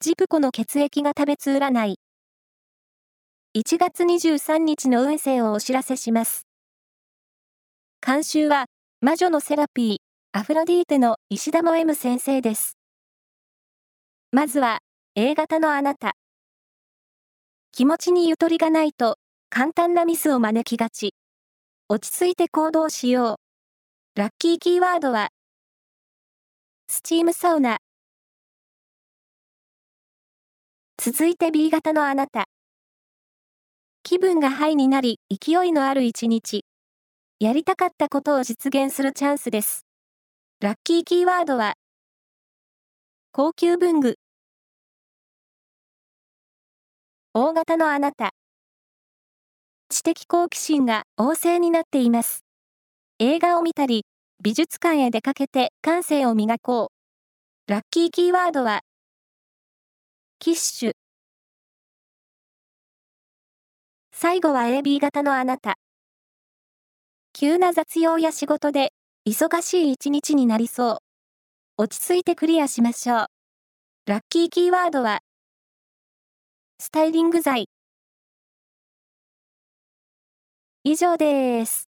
[0.00, 1.98] ジプコの血液が食べつ占い。
[3.56, 6.46] 1月23日の運勢をお知らせします。
[8.00, 8.66] 監修は、
[9.00, 9.96] 魔女のセラピー、
[10.30, 12.78] アフロディーテの石田も M 先生です。
[14.30, 14.78] まずは、
[15.16, 16.12] A 型のあなた。
[17.72, 19.16] 気持ちにゆとりがないと、
[19.50, 21.16] 簡単なミスを招きがち。
[21.88, 23.40] 落ち着いて行動しよ
[24.14, 24.20] う。
[24.20, 25.30] ラッキーキーワードは、
[26.88, 27.78] スチームサウナ。
[31.00, 32.46] 続いて B 型のあなた。
[34.02, 36.64] 気分がハイになり、勢いのある一日。
[37.38, 39.86] やりたかったことを実現するチャンスです。
[40.60, 41.74] ラッキーキーワードは、
[43.30, 44.16] 高級文具。
[47.32, 48.32] 大型のあなた。
[49.90, 52.40] 知的好奇心が旺盛になっています。
[53.20, 54.04] 映画を見たり、
[54.42, 56.90] 美術館へ出かけて感性を磨こ
[57.68, 57.70] う。
[57.70, 58.80] ラッキーキーワードは、
[60.40, 60.92] キッシュ。
[64.12, 65.74] 最後は AB 型のあなた。
[67.32, 68.92] 急な雑用や仕事で
[69.28, 70.98] 忙しい一日になりそう。
[71.76, 73.26] 落ち着いてクリアしましょう。
[74.06, 75.22] ラッキーキーワードは、
[76.78, 77.68] スタイリング剤。
[80.84, 81.88] 以上です。